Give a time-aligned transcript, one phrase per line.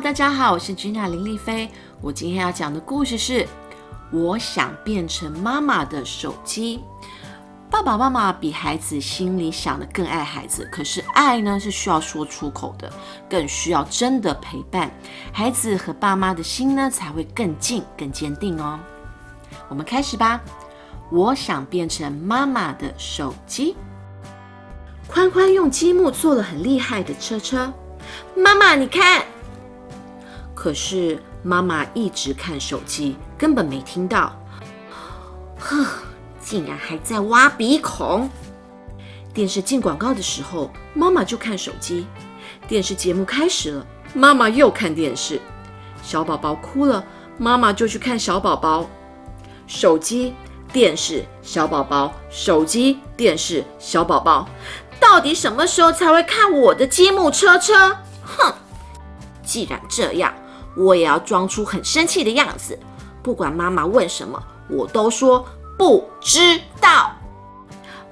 [0.00, 1.68] 大家好，我是 Gina 林丽菲。
[2.00, 3.44] 我今天要讲的故事是：
[4.12, 6.80] 我想变成妈妈的手机。
[7.68, 12.92] 爸爸妈妈比孩子心里想的更爱孩子，可是爱呢是需要说出口的，
[13.28, 14.88] 更需要真的陪伴，
[15.32, 18.78] 孩子和爸妈的心呢才会更近、更坚定哦。
[19.68, 20.40] 我们开始吧。
[21.10, 23.74] 我想变成妈妈的手机。
[25.08, 27.72] 宽宽用积木做了很厉害的车车。
[28.36, 29.24] 妈妈，你看。
[30.60, 34.36] 可是妈妈一直看手机，根本没听到。
[35.56, 35.86] 呵，
[36.42, 38.28] 竟然还在挖鼻孔。
[39.32, 42.08] 电视进广告的时候，妈妈就看手机。
[42.66, 45.40] 电视节目开始了，妈妈又看电视。
[46.02, 47.04] 小宝宝哭了，
[47.36, 48.84] 妈妈就去看小宝宝。
[49.68, 50.34] 手机、
[50.72, 54.48] 电视、小宝宝，手机、电视、小宝宝，
[54.98, 57.96] 到底什么时候才会看我的积木车车？
[58.24, 58.52] 哼！
[59.44, 60.34] 既然这样。
[60.78, 62.78] 我也要装出很生气的样子，
[63.22, 64.40] 不管妈妈问什么，
[64.70, 65.44] 我都说
[65.76, 67.10] 不知道。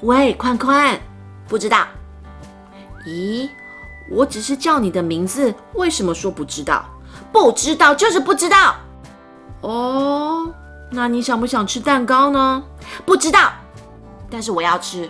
[0.02, 1.00] 喂，宽宽，
[1.48, 1.86] 不知道。
[3.06, 3.48] 咦，
[4.10, 6.84] 我只是叫你的名字，为什么说不知道？
[7.32, 8.74] 不知道就是不知道。
[9.60, 10.52] 哦，
[10.90, 12.62] 那你想不想吃蛋糕呢？
[13.04, 13.52] 不知道，
[14.28, 15.08] 但是我要吃。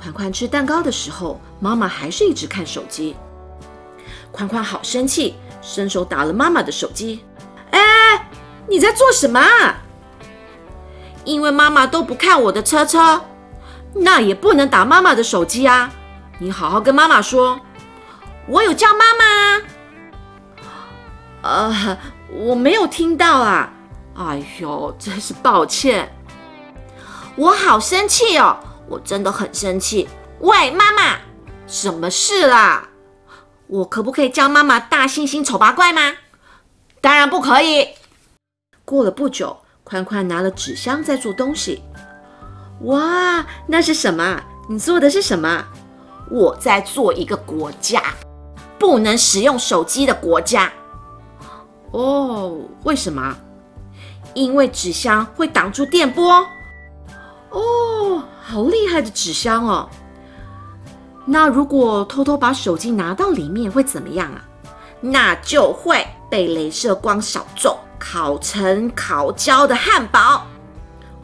[0.00, 3.16] 宽宽吃蛋糕的时候，妈妈还是一直看手机。
[4.32, 5.34] 宽宽好生气。
[5.60, 7.24] 伸手打了妈妈的手机，
[7.70, 8.28] 哎，
[8.66, 9.40] 你在做什么？
[11.24, 13.20] 因为妈妈都不看我的车车，
[13.94, 15.90] 那也不能打妈妈的手机啊！
[16.38, 17.60] 你好好跟妈妈说，
[18.48, 19.62] 我有叫妈妈。
[21.42, 21.98] 呃，
[22.32, 23.72] 我没有听到啊！
[24.16, 26.10] 哎呦，真是抱歉，
[27.36, 30.08] 我好生气哦，我真的很生气。
[30.40, 31.18] 喂，妈妈，
[31.66, 32.88] 什么事啦？
[33.70, 36.16] 我可不可以叫妈妈大猩猩丑八怪吗？
[37.00, 37.86] 当然不可以。
[38.84, 41.80] 过了不久，宽宽拿了纸箱在做东西。
[42.80, 44.42] 哇，那是什么？
[44.68, 45.64] 你做的是什么？
[46.32, 48.02] 我在做一个国家，
[48.76, 50.72] 不能使用手机的国家。
[51.92, 53.36] 哦，为什么？
[54.34, 56.44] 因为纸箱会挡住电波。
[57.50, 59.88] 哦，好厉害的纸箱哦！
[61.24, 64.44] 那如果偷偷把手机拿到里面会怎么样啊？
[65.00, 70.46] 那就会被镭射光扫中，烤成烤焦的汉堡。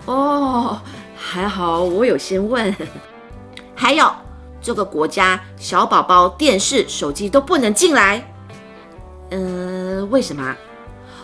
[0.07, 0.81] 哦，
[1.17, 2.75] 还好我有先问。
[3.75, 4.11] 还有
[4.63, 8.27] 这个国家小宝宝电视、手机都不能进来。
[9.31, 10.57] 嗯，为什么？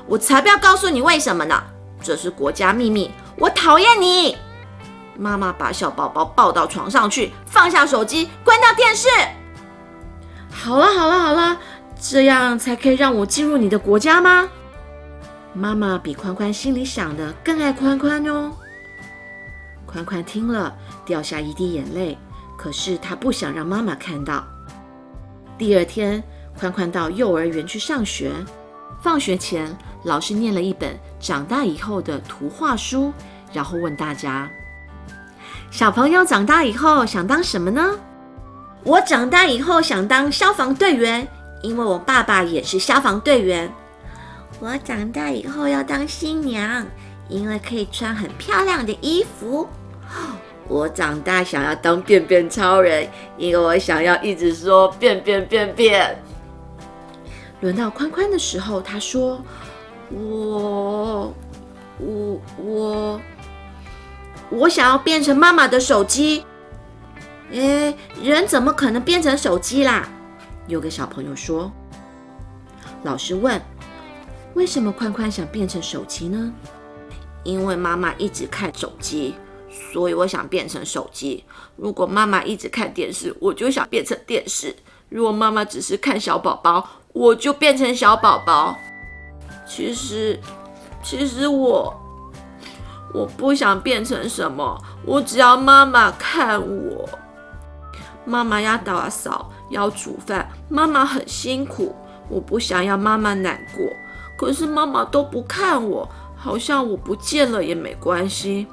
[0.07, 1.63] 我才不要告诉你为什么呢！
[2.03, 3.11] 这是国家秘密。
[3.37, 4.37] 我讨厌你。
[5.17, 9.09] 妈妈把小宝宝抱到床上去，放下手机，关掉电视。
[10.51, 11.59] 好了好了好了，
[12.01, 14.49] 这样才可以让我进入你的国家吗？
[15.55, 18.53] 妈妈比宽宽心里想的更爱宽宽哦。
[19.85, 20.75] 宽宽听了，
[21.05, 22.17] 掉下一滴眼泪，
[22.57, 24.45] 可是他不想让妈妈看到。
[25.59, 26.23] 第二天，
[26.59, 28.33] 宽宽到幼儿园去上学，
[29.03, 33.13] 放学前，老师念了一本长大以后的图画书，
[33.53, 34.51] 然后问大家。
[35.73, 37.99] 小朋友长大以后想当什么呢？
[38.85, 41.27] 我长大以后想当消防队员，
[41.63, 43.73] 因为我爸爸也是消防队员。
[44.61, 46.87] 我长大以后要当新娘，
[47.27, 49.67] 因为可以穿很漂亮的衣服。
[50.69, 53.09] 我长大想要当便便超人，
[53.39, 56.15] 因为我想要一直说便便便便。
[57.63, 59.41] 轮到宽宽的时候，他说
[60.13, 61.33] ：“我，
[61.99, 63.21] 我，我。”
[64.53, 66.45] 我想要变成妈妈的手机。
[67.53, 70.07] 哎，人怎么可能变成手机啦？
[70.67, 71.73] 有个小朋友说。
[73.03, 73.61] 老师问：
[74.55, 76.53] 为什么宽宽想变成手机呢？
[77.45, 79.35] 因为妈妈一直看手机，
[79.71, 81.45] 所以我想变成手机。
[81.77, 84.77] 如果妈妈一直看电视，我就想变成电视。
[85.09, 88.79] 如果妈妈只是看小宝宝，我就变成小宝宝。
[89.67, 90.39] 其实，
[91.03, 92.02] 其实我。
[93.13, 97.09] 我不想变成什么，我只要妈妈看我。
[98.25, 101.95] 妈妈要打扫，要煮饭，妈妈很辛苦，
[102.29, 103.85] 我不想要妈妈难过。
[104.39, 108.67] 可是妈妈都不看我，好像我不见了也没关系。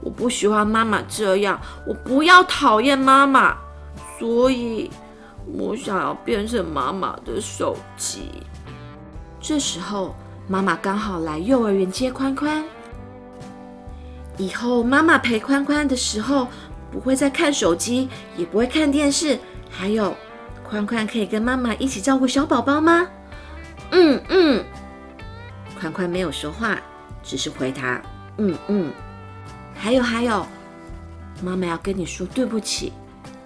[0.00, 3.56] 我不喜欢妈妈这样，我不要讨厌妈妈，
[4.18, 4.90] 所以
[5.46, 8.30] 我想要变成妈妈的手机。
[9.40, 10.14] 这时候，
[10.48, 12.64] 妈妈刚好来幼儿园接宽宽。
[14.36, 16.48] 以后妈妈陪宽宽的时候，
[16.90, 19.38] 不会再看手机，也不会看电视。
[19.70, 20.16] 还有，
[20.62, 23.06] 宽宽可以跟妈妈一起照顾小宝宝吗？
[23.90, 24.64] 嗯嗯。
[25.78, 26.78] 宽宽没有说话，
[27.22, 28.00] 只是回答
[28.38, 28.92] 嗯嗯。
[29.74, 30.46] 还有还有，
[31.42, 32.92] 妈妈要跟你说对不起，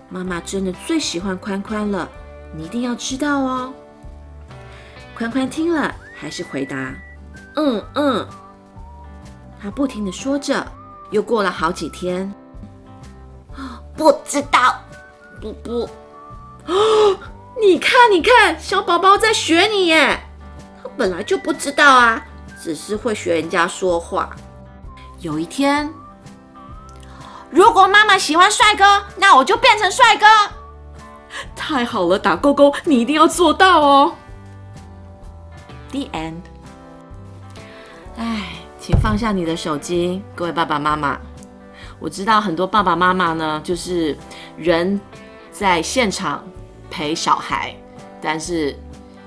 [0.09, 2.09] 妈妈真的最喜欢宽宽了，
[2.57, 3.73] 你一定要知道哦。
[5.17, 6.95] 宽宽听了，还是回答
[7.57, 8.27] 嗯嗯。
[9.61, 10.67] 他不停的说着，
[11.11, 12.33] 又过了好几天，
[13.97, 14.81] 不知道，
[15.41, 15.89] 不不，
[16.67, 17.19] 哦
[17.61, 20.19] 你看你看，小宝宝在学你耶，
[20.83, 22.25] 他本来就不知道啊，
[22.62, 24.31] 只是会学人家说话。
[25.19, 25.93] 有一天，
[27.51, 30.27] 如果妈妈喜欢帅哥，那我就变成帅哥。
[31.55, 34.15] 太好了，打勾勾，你一定要做到哦。
[35.91, 36.43] The end。
[38.91, 41.17] 请放下你的手机，各位爸爸妈妈。
[42.01, 44.19] 我知道很多爸爸妈妈呢，就是
[44.57, 45.01] 人
[45.53, 46.43] 在现场
[46.91, 47.73] 陪小孩，
[48.21, 48.77] 但是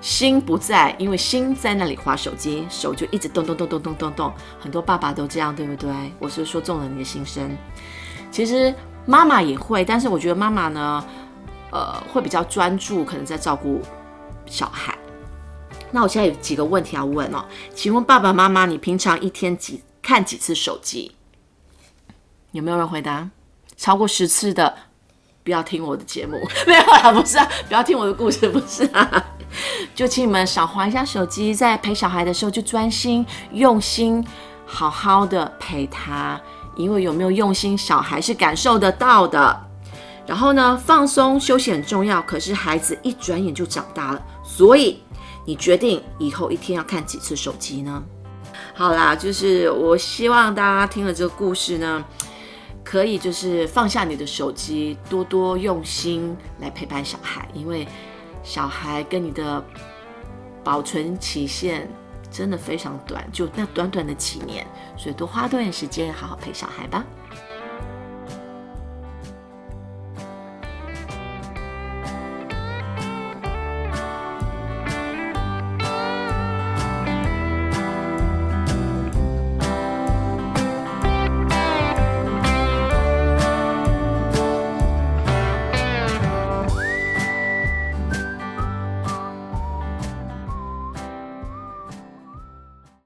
[0.01, 4.33] 心不在，因为心在那里划手机，手就一直动动动动动动动。
[4.59, 5.89] 很多爸爸都这样，对不对？
[6.19, 7.49] 我是说中了你的心声。
[8.29, 8.75] 其实
[9.05, 11.05] 妈妈也会，但是我觉得妈妈呢，
[11.71, 13.81] 呃，会比较专注，可能在照顾
[14.45, 14.93] 小孩。
[15.95, 17.45] 那我现在有几个问题要问哦，
[17.75, 21.11] 请问爸爸妈妈，你平常一天几看几次手机？
[22.51, 23.29] 有没有人回答？
[23.77, 24.75] 超过十次的，
[25.43, 26.39] 不要听我的节目。
[26.65, 29.25] 没有啊，不是啊，不要听我的故事，不是啊。
[29.93, 34.25] 就请你们少划一下手机，在陪小孩的时候就专心、用心、
[34.65, 36.41] 好好的陪他，
[36.75, 39.69] 因为有没有用心，小孩是感受得到的。
[40.25, 44.99] 然后呢，放松休息很重要，可是孩子一转眼就长大了，所以。
[45.45, 48.03] 你决定以后一天要看几次手机呢？
[48.75, 52.03] 好啦，就是我希望大家听了这个故事呢，
[52.83, 57.87] 可以就是放下你的手机，多多用心来陪伴小孩，因为
[58.43, 59.63] 小孩跟你的
[60.63, 61.89] 保存期限
[62.31, 64.65] 真的非常短，就那短短的几年，
[64.97, 67.03] 所以多花多点时间好好陪小孩吧。